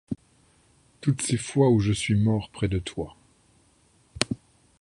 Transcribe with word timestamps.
Toutes 1.01 1.21
ces 1.21 1.37
fois 1.37 1.69
où 1.69 1.79
je 1.79 1.91
suis 1.91 2.15
mort 2.15 2.49
près 2.49 2.67
de 2.67 2.79
toi. 2.79 3.15